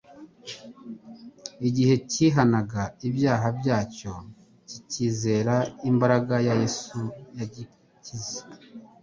[1.67, 4.13] Igihe cyihanaga ibyaha byacyo
[4.69, 5.55] kikizera
[5.89, 6.99] imbaraga ya Yesu
[7.37, 8.39] yagikiza,